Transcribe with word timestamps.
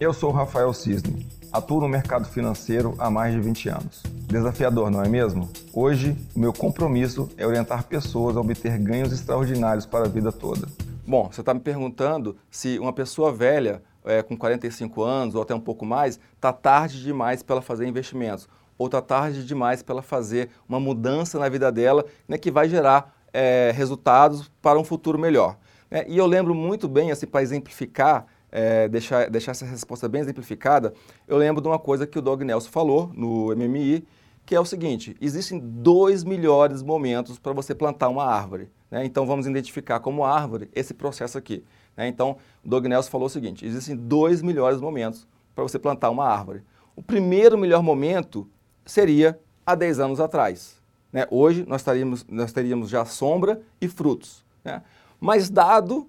Eu 0.00 0.12
sou 0.12 0.30
Rafael 0.30 0.72
Cisne. 0.72 1.26
Atuo 1.52 1.80
no 1.80 1.88
mercado 1.88 2.24
financeiro 2.28 2.94
há 3.00 3.10
mais 3.10 3.34
de 3.34 3.40
20 3.40 3.68
anos. 3.68 4.02
Desafiador, 4.28 4.92
não 4.92 5.02
é 5.02 5.08
mesmo? 5.08 5.50
Hoje, 5.74 6.16
o 6.36 6.38
meu 6.38 6.52
compromisso 6.52 7.28
é 7.36 7.44
orientar 7.44 7.82
pessoas 7.82 8.36
a 8.36 8.40
obter 8.40 8.78
ganhos 8.78 9.12
extraordinários 9.12 9.86
para 9.86 10.04
a 10.04 10.08
vida 10.08 10.30
toda. 10.30 10.68
Bom, 11.04 11.28
você 11.32 11.40
está 11.40 11.52
me 11.52 11.58
perguntando 11.58 12.36
se 12.48 12.78
uma 12.78 12.92
pessoa 12.92 13.32
velha, 13.32 13.82
é, 14.04 14.22
com 14.22 14.36
45 14.36 15.02
anos 15.02 15.34
ou 15.34 15.42
até 15.42 15.52
um 15.52 15.60
pouco 15.60 15.84
mais, 15.84 16.20
está 16.36 16.52
tarde 16.52 17.02
demais 17.02 17.42
para 17.42 17.60
fazer 17.60 17.84
investimentos 17.84 18.48
ou 18.78 18.86
está 18.86 19.02
tarde 19.02 19.44
demais 19.44 19.82
para 19.82 20.00
fazer 20.00 20.48
uma 20.68 20.78
mudança 20.78 21.40
na 21.40 21.48
vida 21.48 21.72
dela 21.72 22.04
né, 22.28 22.38
que 22.38 22.52
vai 22.52 22.68
gerar 22.68 23.16
é, 23.32 23.72
resultados 23.74 24.48
para 24.62 24.78
um 24.78 24.84
futuro 24.84 25.18
melhor. 25.18 25.56
É, 25.90 26.08
e 26.08 26.16
eu 26.16 26.26
lembro 26.26 26.54
muito 26.54 26.86
bem, 26.86 27.10
assim, 27.10 27.26
para 27.26 27.42
exemplificar, 27.42 28.26
é, 28.50 28.88
deixar, 28.88 29.28
deixar 29.30 29.52
essa 29.52 29.66
resposta 29.66 30.08
bem 30.08 30.20
exemplificada, 30.20 30.94
eu 31.26 31.36
lembro 31.36 31.60
de 31.60 31.68
uma 31.68 31.78
coisa 31.78 32.06
que 32.06 32.18
o 32.18 32.22
Doug 32.22 32.42
Nelson 32.42 32.70
falou 32.70 33.10
no 33.14 33.54
MMI, 33.54 34.06
que 34.46 34.54
é 34.54 34.60
o 34.60 34.64
seguinte: 34.64 35.16
existem 35.20 35.58
dois 35.58 36.24
melhores 36.24 36.82
momentos 36.82 37.38
para 37.38 37.52
você 37.52 37.74
plantar 37.74 38.08
uma 38.08 38.24
árvore. 38.24 38.70
Né? 38.90 39.04
Então 39.04 39.26
vamos 39.26 39.46
identificar 39.46 40.00
como 40.00 40.24
árvore 40.24 40.70
esse 40.74 40.94
processo 40.94 41.36
aqui. 41.36 41.62
Né? 41.96 42.08
Então 42.08 42.38
o 42.64 42.68
Doug 42.68 42.86
Nelson 42.86 43.10
falou 43.10 43.26
o 43.26 43.30
seguinte: 43.30 43.66
existem 43.66 43.94
dois 43.94 44.40
melhores 44.42 44.80
momentos 44.80 45.26
para 45.54 45.62
você 45.62 45.78
plantar 45.78 46.10
uma 46.10 46.24
árvore. 46.24 46.62
O 46.96 47.02
primeiro 47.02 47.58
melhor 47.58 47.82
momento 47.82 48.48
seria 48.86 49.38
há 49.66 49.74
10 49.74 50.00
anos 50.00 50.20
atrás. 50.20 50.78
Né? 51.12 51.26
Hoje 51.30 51.64
nós 51.66 51.82
teríamos, 51.82 52.24
nós 52.28 52.52
teríamos 52.52 52.88
já 52.88 53.04
sombra 53.04 53.60
e 53.80 53.86
frutos. 53.86 54.44
Né? 54.64 54.82
Mas 55.20 55.50
dado 55.50 56.08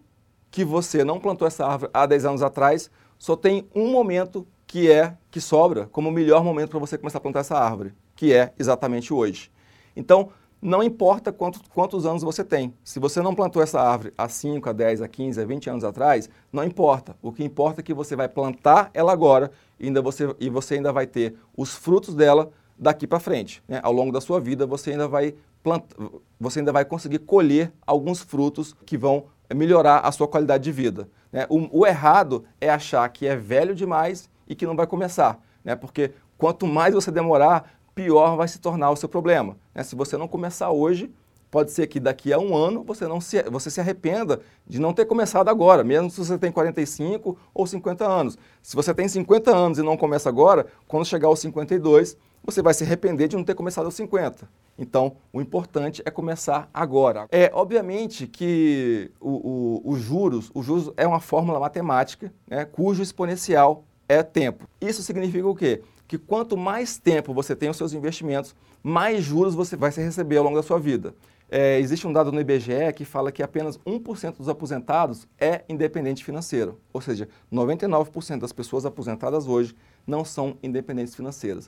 que 0.51 0.63
você 0.63 1.03
não 1.03 1.19
plantou 1.19 1.47
essa 1.47 1.65
árvore 1.65 1.91
há 1.93 2.05
10 2.05 2.25
anos 2.25 2.41
atrás, 2.41 2.89
só 3.17 3.35
tem 3.35 3.67
um 3.75 3.91
momento 3.91 4.47
que 4.65 4.91
é 4.91 5.15
que 5.31 5.41
sobra 5.41 5.87
como 5.87 6.09
o 6.09 6.11
melhor 6.11 6.43
momento 6.43 6.69
para 6.69 6.79
você 6.79 6.97
começar 6.97 7.17
a 7.17 7.21
plantar 7.21 7.39
essa 7.39 7.57
árvore, 7.57 7.93
que 8.15 8.33
é 8.33 8.53
exatamente 8.57 9.13
hoje. 9.13 9.51
Então, 9.95 10.29
não 10.61 10.83
importa 10.83 11.31
quanto, 11.31 11.61
quantos 11.69 12.05
anos 12.05 12.21
você 12.21 12.43
tem. 12.43 12.73
Se 12.83 12.99
você 12.99 13.21
não 13.21 13.33
plantou 13.33 13.61
essa 13.61 13.79
árvore 13.81 14.13
há 14.17 14.27
5, 14.27 14.69
a 14.69 14.73
10, 14.73 15.01
a 15.01 15.07
15, 15.07 15.41
a 15.41 15.45
20 15.45 15.69
anos 15.69 15.83
atrás, 15.83 16.29
não 16.51 16.63
importa. 16.63 17.15
O 17.21 17.31
que 17.31 17.43
importa 17.43 17.81
é 17.81 17.83
que 17.83 17.93
você 17.93 18.15
vai 18.15 18.27
plantar 18.27 18.91
ela 18.93 19.11
agora 19.11 19.51
e, 19.79 19.87
ainda 19.87 20.01
você, 20.01 20.35
e 20.39 20.49
você 20.49 20.75
ainda 20.75 20.91
vai 20.91 21.07
ter 21.07 21.35
os 21.55 21.73
frutos 21.73 22.13
dela 22.13 22.51
daqui 22.77 23.07
para 23.07 23.19
frente. 23.19 23.63
Né? 23.67 23.79
Ao 23.81 23.91
longo 23.91 24.11
da 24.11 24.19
sua 24.19 24.39
vida, 24.39 24.67
você 24.67 24.91
ainda 24.91 25.07
vai 25.07 25.33
planta, 25.63 25.95
você 26.39 26.59
ainda 26.59 26.71
vai 26.71 26.85
conseguir 26.85 27.19
colher 27.19 27.71
alguns 27.85 28.21
frutos 28.21 28.75
que 28.85 28.97
vão 28.97 29.25
melhorar 29.53 29.99
a 29.99 30.11
sua 30.11 30.27
qualidade 30.27 30.63
de 30.63 30.71
vida. 30.71 31.09
Né? 31.31 31.45
O, 31.49 31.79
o, 31.81 31.87
errado 31.87 32.45
é 32.59 32.69
achar 32.69 33.07
que 33.09 33.27
é 33.27 33.35
velho 33.35 33.75
demais 33.75 34.29
e 34.47 34.55
que 34.55 34.65
não 34.65 34.75
vai 34.75 34.87
começar, 34.87 35.39
né? 35.63 35.75
porque 35.75 36.11
quanto 36.37 36.67
mais 36.67 36.93
você 36.93 37.11
demorar, 37.11 37.71
pior 37.93 38.35
vai 38.35 38.47
se 38.47 38.59
tornar 38.59 38.91
o 38.91 38.95
seu 38.95 39.09
problema. 39.09 39.57
Né? 39.73 39.83
Se 39.83 39.95
você 39.95 40.17
não 40.17 40.27
começar 40.27 40.71
hoje, 40.71 41.11
pode 41.51 41.71
ser 41.71 41.87
que 41.87 41.99
daqui 41.99 42.31
a 42.31 42.39
um 42.39 42.55
ano 42.55 42.83
você, 42.83 43.07
não 43.07 43.19
se, 43.19 43.43
você 43.43 43.69
se 43.69 43.79
arrependa 43.79 44.39
de 44.67 44.79
não 44.79 44.93
ter 44.93 45.05
começado 45.05 45.49
agora, 45.49 45.83
mesmo 45.83 46.09
se 46.09 46.17
você 46.17 46.37
tem 46.37 46.51
45 46.51 47.37
ou 47.53 47.67
50 47.67 48.05
anos. 48.05 48.37
Se 48.61 48.75
você 48.75 48.93
tem 48.93 49.07
50 49.07 49.55
anos 49.55 49.79
e 49.79 49.83
não 49.83 49.97
começa 49.97 50.29
agora, 50.29 50.67
quando 50.87 51.05
chegar 51.05 51.27
aos 51.27 51.39
52, 51.39 52.17
você 52.43 52.61
vai 52.61 52.73
se 52.73 52.83
arrepender 52.83 53.27
de 53.27 53.35
não 53.35 53.43
ter 53.43 53.55
começado 53.55 53.85
aos 53.85 53.95
50. 53.95 54.47
Então, 54.77 55.17
o 55.33 55.41
importante 55.41 56.01
é 56.05 56.09
começar 56.09 56.69
agora. 56.73 57.27
É, 57.31 57.51
obviamente 57.53 58.27
que 58.27 59.11
os 59.19 59.99
juros, 59.99 60.49
o 60.53 60.63
juros 60.63 60.91
é 60.95 61.05
uma 61.05 61.19
fórmula 61.19 61.59
matemática, 61.59 62.31
né, 62.47 62.63
cujo 62.65 63.03
exponencial 63.03 63.83
é 64.07 64.23
tempo. 64.23 64.67
Isso 64.79 65.03
significa 65.03 65.47
o 65.47 65.55
quê? 65.55 65.81
Que 66.07 66.17
quanto 66.17 66.57
mais 66.57 66.97
tempo 66.97 67.33
você 67.33 67.55
tem 67.55 67.69
os 67.69 67.77
seus 67.77 67.93
investimentos, 67.93 68.55
mais 68.81 69.23
juros 69.23 69.53
você 69.53 69.75
vai 69.75 69.91
receber 69.91 70.37
ao 70.37 70.45
longo 70.45 70.55
da 70.55 70.63
sua 70.63 70.79
vida. 70.79 71.13
É, 71.51 71.79
existe 71.79 72.05
um 72.05 72.13
dado 72.13 72.31
no 72.31 72.39
IBGE 72.39 72.93
que 72.95 73.03
fala 73.03 73.31
que 73.31 73.41
apenas 73.41 73.77
1% 73.79 74.37
dos 74.37 74.47
aposentados 74.47 75.27
é 75.39 75.63
independente 75.67 76.23
financeiro. 76.23 76.79
Ou 76.93 77.01
seja, 77.01 77.27
99% 77.51 78.39
das 78.39 78.53
pessoas 78.53 78.85
aposentadas 78.85 79.47
hoje 79.47 79.75
não 80.05 80.23
são 80.23 80.57
independentes 80.61 81.15
financeiras. 81.15 81.67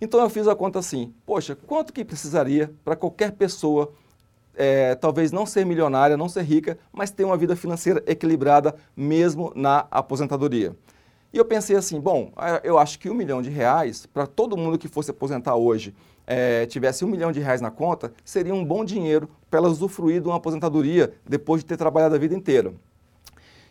Então 0.00 0.20
eu 0.20 0.28
fiz 0.28 0.46
a 0.46 0.54
conta 0.54 0.78
assim, 0.78 1.14
poxa, 1.24 1.56
quanto 1.56 1.92
que 1.92 2.04
precisaria 2.04 2.74
para 2.84 2.94
qualquer 2.94 3.32
pessoa, 3.32 3.92
é, 4.54 4.94
talvez 4.96 5.32
não 5.32 5.46
ser 5.46 5.64
milionária, 5.64 6.16
não 6.16 6.28
ser 6.28 6.42
rica, 6.42 6.78
mas 6.92 7.10
ter 7.10 7.24
uma 7.24 7.36
vida 7.36 7.56
financeira 7.56 8.02
equilibrada 8.06 8.74
mesmo 8.94 9.50
na 9.54 9.86
aposentadoria? 9.90 10.76
E 11.32 11.38
eu 11.38 11.44
pensei 11.46 11.74
assim, 11.76 11.98
bom, 11.98 12.30
eu 12.62 12.78
acho 12.78 12.98
que 12.98 13.08
um 13.08 13.14
milhão 13.14 13.40
de 13.40 13.48
reais, 13.48 14.04
para 14.04 14.26
todo 14.26 14.54
mundo 14.54 14.76
que 14.76 14.86
fosse 14.86 15.10
aposentar 15.10 15.54
hoje, 15.54 15.94
é, 16.26 16.66
tivesse 16.66 17.04
um 17.04 17.08
milhão 17.08 17.32
de 17.32 17.40
reais 17.40 17.60
na 17.60 17.70
conta, 17.70 18.12
seria 18.24 18.54
um 18.54 18.64
bom 18.64 18.84
dinheiro 18.84 19.28
para 19.50 19.58
ela 19.58 19.68
usufruir 19.68 20.20
de 20.20 20.28
uma 20.28 20.36
aposentadoria 20.36 21.12
depois 21.28 21.62
de 21.62 21.66
ter 21.66 21.76
trabalhado 21.76 22.14
a 22.14 22.18
vida 22.18 22.34
inteira. 22.34 22.72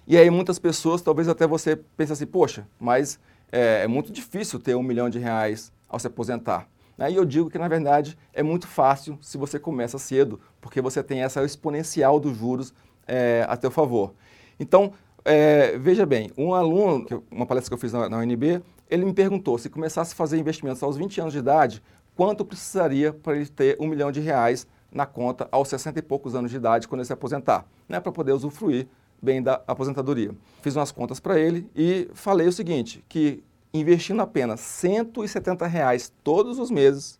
E 0.08 0.18
aí 0.18 0.30
muitas 0.30 0.60
pessoas, 0.60 1.02
talvez 1.02 1.28
até 1.28 1.48
você 1.48 1.76
pense 1.76 2.12
assim, 2.12 2.26
poxa, 2.26 2.68
mas 2.80 3.20
é, 3.52 3.84
é 3.84 3.88
muito 3.88 4.12
difícil 4.12 4.60
ter 4.60 4.76
um 4.76 4.84
milhão 4.84 5.10
de 5.10 5.20
reais 5.20 5.72
ao 5.88 6.00
se 6.00 6.08
aposentar. 6.08 6.68
Né? 6.98 7.12
E 7.12 7.16
eu 7.16 7.26
digo 7.26 7.50
que, 7.50 7.58
na 7.58 7.68
verdade, 7.68 8.18
é 8.34 8.44
muito 8.44 8.68
fácil 8.68 9.18
se 9.22 9.38
você 9.38 9.60
começa 9.60 9.98
cedo, 9.98 10.40
porque 10.60 10.82
você 10.82 11.02
tem 11.04 11.22
essa 11.24 11.44
exponencial 11.44 12.20
dos 12.20 12.38
juros 12.38 12.74
é, 13.08 13.46
a 13.48 13.58
teu 13.58 13.72
favor. 13.72 14.14
Então, 14.60 14.94
é, 15.24 15.78
veja 15.78 16.06
bem, 16.06 16.32
um 16.38 16.54
aluno, 16.54 17.06
uma 17.30 17.46
palestra 17.46 17.70
que 17.70 17.74
eu 17.74 17.78
fiz 17.78 17.94
na, 17.94 18.10
na 18.10 18.18
UNB, 18.18 18.62
ele 18.90 19.06
me 19.06 19.14
perguntou 19.14 19.58
se 19.58 19.70
começasse 19.70 20.14
a 20.14 20.16
fazer 20.16 20.38
investimentos 20.38 20.82
aos 20.84 20.98
20 20.98 21.22
anos 21.22 21.34
de 21.34 21.40
idade, 21.40 21.82
quanto 22.22 22.46
precisaria 22.46 23.12
para 23.12 23.36
ele 23.36 23.48
ter 23.48 23.76
um 23.80 23.88
milhão 23.88 24.12
de 24.12 24.20
reais 24.20 24.68
na 24.92 25.08
conta 25.08 25.50
aos 25.52 25.68
60 25.70 25.98
e 25.98 26.02
poucos 26.04 26.36
anos 26.36 26.52
de 26.52 26.58
idade, 26.58 26.88
quando 26.88 27.00
ele 27.00 27.08
se 27.08 27.14
aposentar, 27.14 27.66
né, 27.90 28.00
para 28.00 28.12
poder 28.12 28.32
usufruir 28.32 28.88
bem 29.20 29.42
da 29.42 29.60
aposentadoria. 29.66 30.30
Fiz 30.62 30.76
umas 30.76 30.92
contas 30.92 31.20
para 31.20 31.40
ele 31.40 31.68
e 31.76 32.12
falei 32.14 32.48
o 32.48 32.52
seguinte, 32.52 33.04
que 33.10 33.44
investindo 33.74 34.22
apenas 34.22 34.60
170 34.60 35.66
reais 35.66 36.14
todos 36.24 36.60
os 36.60 36.70
meses, 36.70 37.20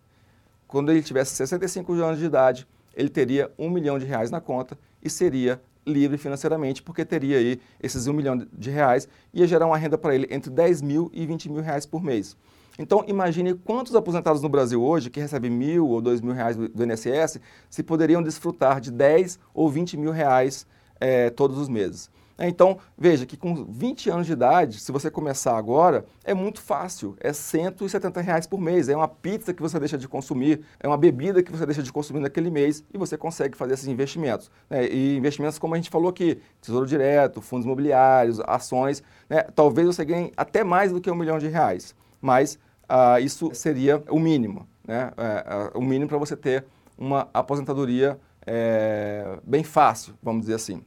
quando 0.68 0.92
ele 0.92 1.02
tivesse 1.02 1.34
65 1.34 1.94
anos 1.94 2.20
de 2.20 2.26
idade, 2.26 2.68
ele 2.94 3.10
teria 3.10 3.52
um 3.58 3.72
milhão 3.72 3.98
de 3.98 4.06
reais 4.06 4.30
na 4.30 4.40
conta 4.40 4.78
e 5.02 5.10
seria 5.10 5.60
livre 5.84 6.16
financeiramente, 6.16 6.84
porque 6.84 7.04
teria 7.04 7.40
aí 7.40 7.60
esses 7.82 8.06
um 8.06 8.14
milhão 8.14 8.38
de 8.38 8.70
reais, 8.70 9.08
ia 9.34 9.48
gerar 9.48 9.66
uma 9.66 9.78
renda 9.78 9.98
para 9.98 10.14
ele 10.14 10.28
entre 10.30 10.52
10 10.52 10.84
mil 10.84 11.10
e 11.12 11.26
20 11.26 11.50
mil 11.50 11.64
reais 11.64 11.88
por 11.88 12.04
mês. 12.04 12.38
Então, 12.80 13.04
imagine 13.08 13.54
quantos 13.54 13.96
aposentados 13.96 14.42
no 14.42 14.50
Brasil 14.50 14.82
hoje, 14.82 15.10
que 15.10 15.20
recebem 15.20 15.52
mil 15.52 15.88
ou 15.88 16.02
dois 16.02 16.22
mil 16.22 16.34
reais 16.34 16.56
do 16.56 16.84
INSS, 16.84 17.40
se 17.70 17.84
poderiam 17.84 18.24
desfrutar 18.24 18.80
de 18.80 18.92
10 18.92 19.40
ou 19.54 19.70
20 19.70 19.98
mil 19.98 20.12
reais 20.12 20.66
é, 21.00 21.30
todos 21.30 21.58
os 21.58 21.68
meses. 21.68 22.10
É, 22.42 22.48
então, 22.48 22.80
veja 22.98 23.24
que 23.24 23.38
com 23.38 23.66
20 23.66 24.10
anos 24.10 24.26
de 24.26 24.34
idade, 24.34 24.80
se 24.80 24.92
você 24.92 25.12
começar 25.12 25.56
agora, 25.56 26.06
é 26.24 26.34
muito 26.34 26.60
fácil. 26.60 27.16
É 27.20 27.32
170 27.32 28.20
reais 28.20 28.48
por 28.48 28.60
mês. 28.60 28.90
É 28.90 28.96
uma 28.96 29.08
pizza 29.08 29.54
que 29.54 29.62
você 29.62 29.80
deixa 29.80 29.96
de 29.96 30.08
consumir, 30.08 30.62
é 30.80 30.88
uma 30.88 30.98
bebida 30.98 31.44
que 31.44 31.52
você 31.52 31.68
deixa 31.68 31.84
de 31.84 31.94
consumir 31.94 32.20
naquele 32.20 32.50
mês 32.50 32.84
e 32.92 32.98
você 32.98 33.16
consegue 33.16 33.56
fazer 33.56 33.76
esses 33.76 33.88
investimentos. 33.88 34.50
Né? 34.68 34.88
E 34.88 35.18
investimentos, 35.18 35.60
como 35.60 35.76
a 35.76 35.78
gente 35.78 35.92
falou 35.92 36.10
aqui, 36.10 36.40
tesouro 36.60 36.88
direto, 36.88 37.42
fundos 37.42 37.66
imobiliários, 37.66 38.40
ações. 38.40 39.04
Né? 39.30 39.44
Talvez 39.54 39.86
você 39.86 40.04
ganhe 40.04 40.32
até 40.36 40.64
mais 40.64 40.92
do 40.92 41.00
que 41.00 41.12
um 41.12 41.16
milhão 41.16 41.38
de 41.38 41.48
reais. 41.48 41.94
Mas 42.22 42.60
ah, 42.88 43.20
isso 43.20 43.50
seria 43.54 44.04
o 44.10 44.20
mínimo. 44.20 44.68
Né? 44.88 45.12
É, 45.18 45.72
é, 45.74 45.78
o 45.78 45.82
mínimo 45.82 46.08
para 46.08 46.18
você 46.18 46.36
ter 46.36 46.66
uma 46.98 47.30
aposentadoria 47.34 48.20
é, 48.46 49.40
bem 49.44 49.64
fácil, 49.64 50.14
vamos 50.22 50.42
dizer 50.42 50.56
assim. 50.56 50.84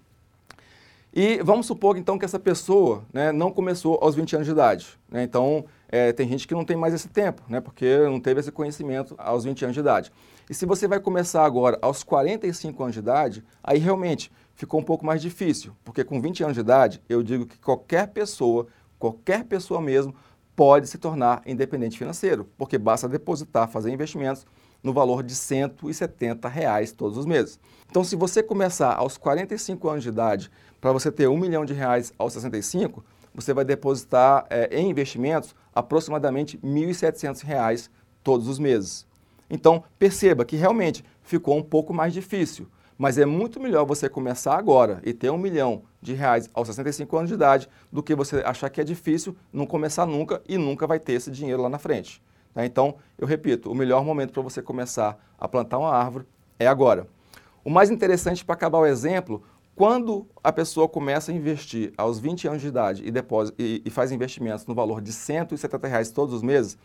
E 1.17 1.41
vamos 1.45 1.67
supor 1.67 1.97
então 1.97 2.19
que 2.19 2.25
essa 2.25 2.41
pessoa 2.41 3.05
né, 3.13 3.31
não 3.31 3.53
começou 3.53 3.99
aos 4.03 4.17
20 4.17 4.35
anos 4.35 4.47
de 4.47 4.53
idade. 4.53 4.99
Né? 5.09 5.23
Então, 5.23 5.65
é, 5.89 6.13
tem 6.13 6.29
gente 6.29 6.47
que 6.47 6.55
não 6.55 6.65
tem 6.65 6.77
mais 6.77 6.93
esse 6.93 7.09
tempo, 7.09 7.41
né, 7.49 7.61
porque 7.61 7.99
não 7.99 8.19
teve 8.19 8.41
esse 8.41 8.51
conhecimento 8.51 9.15
aos 9.17 9.45
20 9.45 9.65
anos 9.65 9.75
de 9.75 9.81
idade. 9.81 10.13
E 10.51 10.55
se 10.55 10.67
você 10.67 10.89
vai 10.89 10.99
começar 10.99 11.45
agora 11.45 11.79
aos 11.81 12.03
45 12.03 12.83
anos 12.83 12.95
de 12.95 12.99
idade, 12.99 13.45
aí 13.63 13.79
realmente 13.79 14.31
ficou 14.57 14.81
um 14.81 14.83
pouco 14.83 15.07
mais 15.07 15.23
difícil, 15.23 15.73
porque 15.85 16.03
com 16.03 16.21
20 16.21 16.43
anos 16.43 16.55
de 16.55 16.61
idade, 16.61 17.01
eu 17.09 17.23
digo 17.23 17.47
que 17.47 17.59
qualquer 17.59 18.09
pessoa, 18.09 18.67
qualquer 18.99 19.45
pessoa 19.45 19.81
mesmo, 19.81 20.13
pode 20.57 20.87
se 20.89 20.99
tornar 20.99 21.43
independente 21.47 21.99
financeiro, 21.99 22.49
porque 22.57 22.79
basta 22.79 23.09
depositar, 23.09 23.69
fazer 23.69 23.93
investimentos 23.93 24.47
no 24.83 24.93
valor 24.93 25.23
de 25.23 25.35
170 25.35 26.49
reais 26.49 26.93
todos 26.93 27.17
os 27.17 27.27
meses. 27.27 27.59
Então, 27.91 28.05
se 28.05 28.15
você 28.15 28.43
começar 28.43 28.95
aos 28.95 29.17
45 29.17 29.89
anos 29.89 30.03
de 30.03 30.11
idade, 30.11 30.51
para 30.81 30.93
você 30.93 31.11
ter 31.11 31.27
um 31.27 31.39
milhão 31.39 31.65
de 31.65 31.73
reais 31.73 32.13
aos 32.19 32.35
65, 32.35 33.03
você 33.35 33.53
vai 33.53 33.65
depositar 33.65 34.47
é, 34.51 34.79
em 34.79 34.91
investimentos 34.91 35.55
aproximadamente 35.75 36.59
1.700 36.59 37.43
reais 37.43 37.91
todos 38.23 38.47
os 38.47 38.59
meses. 38.59 39.07
Então, 39.51 39.83
perceba 39.99 40.45
que 40.45 40.57
realmente 40.57 41.05
ficou 41.23 41.57
um 41.57 41.63
pouco 41.63 41.93
mais 41.93 42.13
difícil, 42.13 42.69
Mas 42.97 43.19
é 43.19 43.27
muito 43.27 43.61
melhor 43.61 43.85
você 43.85 44.09
começar 44.09 44.57
agora 44.57 45.01
e 45.05 45.13
ter 45.13 45.31
um 45.31 45.39
milhão 45.39 45.83
de 46.01 46.15
reais 46.15 46.49
aos 46.55 46.69
65 46.69 47.17
anos 47.17 47.29
de 47.29 47.35
idade 47.35 47.69
do 47.91 48.03
que 48.03 48.15
você 48.15 48.37
achar 48.45 48.71
que 48.71 48.81
é 48.81 48.85
difícil, 48.85 49.37
não 49.53 49.67
começar 49.67 50.07
nunca 50.07 50.41
e 50.49 50.57
nunca 50.57 50.87
vai 50.87 51.01
ter 51.01 51.15
esse 51.15 51.31
dinheiro 51.31 51.63
lá 51.63 51.69
na 51.69 51.79
frente. 51.79 52.23
Tá? 52.53 52.65
Então, 52.65 52.95
eu 53.19 53.27
repito, 53.27 53.71
o 53.71 53.75
melhor 53.75 54.05
momento 54.05 54.33
para 54.33 54.43
você 54.43 54.63
começar 54.63 55.19
a 55.39 55.49
plantar 55.49 55.79
uma 55.79 55.91
árvore 55.91 56.25
é 56.59 56.67
agora. 56.67 57.07
O 57.65 57.71
mais 57.71 57.91
interessante 57.91 58.45
para 58.45 58.55
acabar 58.55 58.79
o 58.79 58.87
exemplo, 58.87 59.43
quando 59.75 60.27
a 60.43 60.53
pessoa 60.53 60.89
começa 60.89 61.33
a 61.33 61.35
investir 61.35 61.93
aos 61.97 62.21
20 62.21 62.47
anos 62.47 62.63
de 62.63 62.69
idade 62.69 63.03
e, 63.05 63.11
depósito, 63.11 63.61
e, 63.61 63.83
e 63.85 63.91
faz 63.91 64.13
investimentos 64.13 64.67
no 64.67 64.75
valor 64.75 65.01
de 65.01 65.13
170 65.13 65.89
reais 65.89 66.11
todos 66.13 66.33
os 66.33 66.43
meses, 66.43 66.79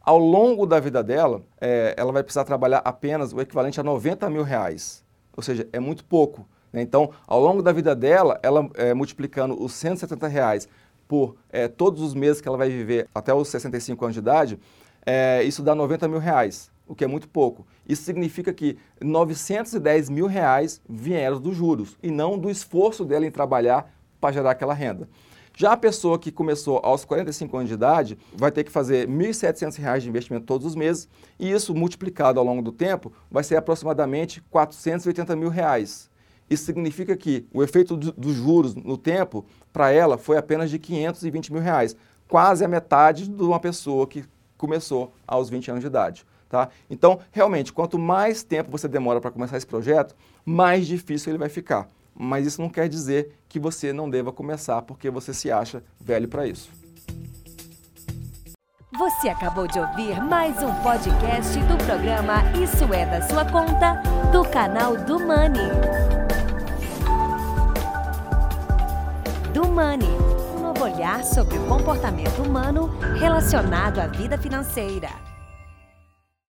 ao 0.00 0.18
longo 0.18 0.66
da 0.66 0.80
vida 0.80 1.04
dela, 1.04 1.42
é, 1.60 1.94
ela 1.96 2.10
vai 2.10 2.24
precisar 2.24 2.44
trabalhar 2.44 2.78
apenas 2.84 3.32
o 3.32 3.40
equivalente 3.40 3.78
a 3.78 3.84
90 3.84 4.28
mil 4.28 4.42
reais. 4.42 5.04
Ou 5.36 5.42
seja, 5.42 5.68
é 5.72 5.80
muito 5.80 6.04
pouco. 6.04 6.46
Né? 6.72 6.82
Então, 6.82 7.10
ao 7.26 7.40
longo 7.40 7.62
da 7.62 7.72
vida 7.72 7.94
dela, 7.94 8.38
ela 8.42 8.68
é, 8.74 8.94
multiplicando 8.94 9.62
os 9.62 9.72
170 9.72 10.26
reais 10.28 10.68
por 11.06 11.36
é, 11.50 11.68
todos 11.68 12.00
os 12.02 12.14
meses 12.14 12.40
que 12.40 12.48
ela 12.48 12.56
vai 12.56 12.70
viver 12.70 13.08
até 13.14 13.34
os 13.34 13.48
65 13.48 14.04
anos 14.04 14.14
de 14.14 14.20
idade, 14.20 14.58
é, 15.04 15.42
isso 15.42 15.62
dá 15.62 15.74
90 15.74 16.08
mil 16.08 16.18
reais, 16.18 16.70
o 16.86 16.94
que 16.94 17.04
é 17.04 17.06
muito 17.06 17.28
pouco. 17.28 17.66
Isso 17.86 18.02
significa 18.04 18.52
que 18.52 18.78
910 19.00 20.08
mil 20.08 20.26
reais 20.26 20.80
vieram 20.88 21.40
dos 21.40 21.56
juros 21.56 21.98
e 22.02 22.10
não 22.10 22.38
do 22.38 22.48
esforço 22.48 23.04
dela 23.04 23.26
em 23.26 23.30
trabalhar 23.30 23.92
para 24.20 24.32
gerar 24.32 24.52
aquela 24.52 24.72
renda. 24.72 25.08
Já 25.54 25.72
a 25.72 25.76
pessoa 25.76 26.18
que 26.18 26.32
começou 26.32 26.80
aos 26.82 27.04
45 27.04 27.56
anos 27.56 27.68
de 27.68 27.74
idade 27.74 28.18
vai 28.34 28.50
ter 28.50 28.64
que 28.64 28.70
fazer 28.70 29.06
R$ 29.06 29.14
1.700 29.14 30.00
de 30.00 30.08
investimento 30.08 30.46
todos 30.46 30.66
os 30.66 30.74
meses 30.74 31.08
e 31.38 31.50
isso 31.50 31.74
multiplicado 31.74 32.38
ao 32.38 32.44
longo 32.44 32.62
do 32.62 32.72
tempo 32.72 33.12
vai 33.30 33.44
ser 33.44 33.56
aproximadamente 33.56 34.40
480 34.50 35.36
mil 35.36 35.50
reais. 35.50 36.10
Isso 36.48 36.64
significa 36.64 37.16
que 37.16 37.46
o 37.52 37.62
efeito 37.62 37.96
dos 37.96 38.34
juros 38.34 38.74
no 38.74 38.96
tempo 38.96 39.44
para 39.72 39.90
ela 39.90 40.18
foi 40.18 40.36
apenas 40.36 40.70
de 40.70 40.78
520 40.78 41.52
mil 41.52 41.62
reais, 41.62 41.96
quase 42.28 42.64
a 42.64 42.68
metade 42.68 43.28
de 43.28 43.42
uma 43.42 43.60
pessoa 43.60 44.06
que 44.06 44.24
começou 44.56 45.14
aos 45.26 45.50
20 45.50 45.70
anos 45.70 45.80
de 45.80 45.86
idade. 45.86 46.24
Tá? 46.48 46.68
Então, 46.90 47.20
realmente, 47.30 47.72
quanto 47.72 47.98
mais 47.98 48.42
tempo 48.42 48.70
você 48.70 48.86
demora 48.86 49.20
para 49.20 49.30
começar 49.30 49.56
esse 49.56 49.66
projeto, 49.66 50.14
mais 50.44 50.86
difícil 50.86 51.30
ele 51.30 51.38
vai 51.38 51.48
ficar. 51.48 51.88
Mas 52.14 52.46
isso 52.46 52.60
não 52.60 52.68
quer 52.68 52.88
dizer 52.88 53.36
que 53.48 53.58
você 53.58 53.92
não 53.92 54.08
deva 54.08 54.32
começar 54.32 54.82
porque 54.82 55.10
você 55.10 55.32
se 55.32 55.50
acha 55.50 55.82
velho 56.00 56.28
para 56.28 56.46
isso. 56.46 56.70
Você 58.98 59.28
acabou 59.28 59.66
de 59.66 59.78
ouvir 59.78 60.20
mais 60.22 60.62
um 60.62 60.72
podcast 60.82 61.58
do 61.60 61.76
programa 61.84 62.42
Isso 62.62 62.92
é 62.92 63.06
da 63.06 63.22
sua 63.26 63.44
conta, 63.44 64.02
do 64.30 64.44
canal 64.44 64.96
do 64.96 65.18
Money. 65.18 65.70
Do 69.54 69.66
Money 69.66 70.22
olhar 70.82 71.24
sobre 71.24 71.56
o 71.58 71.66
comportamento 71.66 72.42
humano 72.42 72.88
relacionado 73.18 74.00
à 74.00 74.06
vida 74.06 74.36
financeira. 74.36 75.31